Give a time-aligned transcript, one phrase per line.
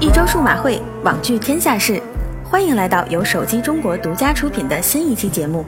[0.00, 2.02] 一周数码会，网聚天下事，
[2.44, 5.64] 欢迎来到由手机中国独家出品的新一期节目。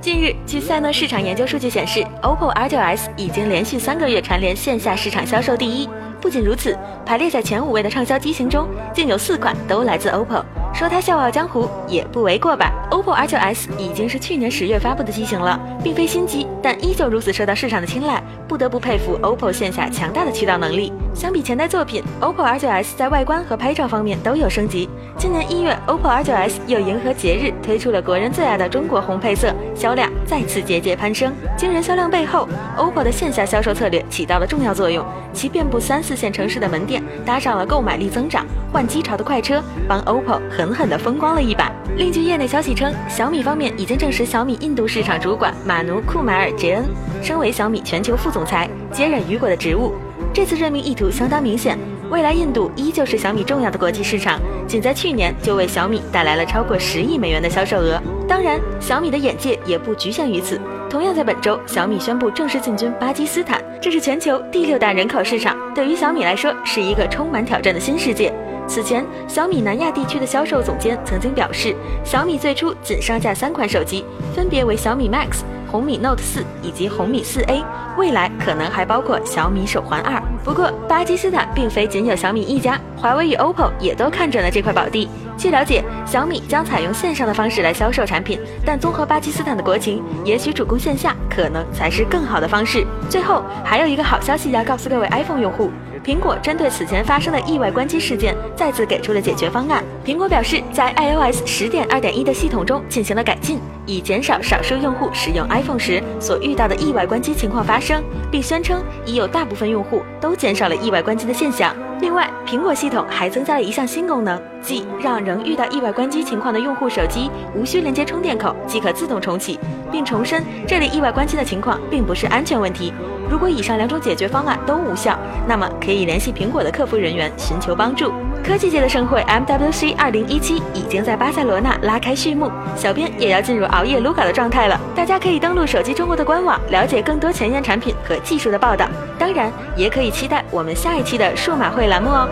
[0.00, 5.88] 近日，据赛诺市场研究数据显示，OPPO R9s 已经连续三个月蝉联线下市场销售第一。
[6.20, 10.44] 不仅如此，排列在前五位的畅销机型中，竟有四款都来自 OPPO。
[10.72, 12.72] 说它笑傲江湖也不为过吧。
[12.90, 20.92] OPPO R9s 已经是去年十月发布的机型了，并非新机，但依旧如此受到市场的青睐，不得不佩服 OPPO 线下强大的渠道能力。
[21.14, 24.88] 相比前代作品，OPPO R9s 在外观和拍照方面都有升级。
[25.18, 31.32] 今年一月，OPPO R9s 又迎合节日推出了国人最爱的中国红配色，销量再次节节攀升。
[31.56, 32.48] 惊人销量背后
[32.78, 41.70] ，OPPO 的线下销售策略起到了重要作用，其遍布三四线城市的门店搭上了购买力增长、换机潮的快车，帮 OPPO 狠狠地风光了一把。
[41.96, 46.84] 另据业内消息称，小米方面已经证实，小米印度市场主管马努库马尔杰恩
[47.22, 49.92] 升为小米全球副总裁，接任雨果的职务。
[50.34, 51.78] 这次任命意图相当明显，
[52.08, 58.00] 未来印度依旧是小米重要的国际市场，仅在去年就为小米带来了超过十亿美元的销售额。
[58.26, 60.58] 当然，小米的眼界也不局限于此。
[60.88, 68.32] 同样在本周，小米宣布正式进军巴基斯坦，这是全球第六大人口市场，对于小米来说是一个充满挑战的新世界。
[68.66, 74.02] 此前，小米南亚地区的销售总监曾经表示，小米最初仅上架三款手机，
[74.34, 75.42] 分别为小米 Max、
[75.72, 77.64] 红米 Note 四以及红米四 A，
[77.96, 80.22] 未来可能还包括小米手环二。
[80.44, 85.08] 不过，巴基斯坦并非仅有小米一家，华为与 OPPO 也都看准了这块宝地。
[85.38, 92.86] 据了解，小米将采用线上的方式来销售产品，但综合巴基斯坦的国情，也许主攻线下可能才是更好的方式。
[93.08, 95.70] 最后，还有一个好消息要告诉各位 iPhone 用户。
[96.04, 99.84] 苹果针对此前发生的意外关机事件，再次给出了解决方案。
[100.04, 111.72] 苹果表示，在 iOS 十点二点一的系统中进行了改进，以减少少数用户使用 iPhone 时所遇到的意外关机情况发生，并宣称已有大部分用户都减少了意外关机的现象。
[112.02, 119.56] 另外，苹果系统还增加了一项新功能，即让仍遇到意外关机情况的用户手机无需连接充电口即可自动重启，
[119.92, 122.92] 并重申这类意外关机的情况并不是安全问题。
[123.30, 128.12] 如果以上两种解决方案都无效，那么可以联系苹果的客服人员寻求帮助。
[128.44, 134.78] 科技界的盛会 MWC 二零一七已经在巴塞罗那拉开序幕，小编也要进入熬夜撸稿的状态了。
[134.96, 138.88] 大家可以登录手机中国的官网，了解更多前沿产品和技术的报道。
[139.16, 142.28] 当然，也可以期待我们下一期的数码会栏目哦。